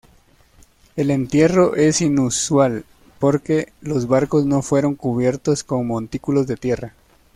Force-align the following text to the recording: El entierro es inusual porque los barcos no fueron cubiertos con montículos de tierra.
El 0.95 1.11
entierro 1.11 1.75
es 1.75 2.01
inusual 2.01 2.85
porque 3.19 3.71
los 3.81 4.07
barcos 4.07 4.47
no 4.47 4.63
fueron 4.63 4.95
cubiertos 4.95 5.63
con 5.63 5.85
montículos 5.85 6.47
de 6.47 6.57
tierra. 6.57 6.95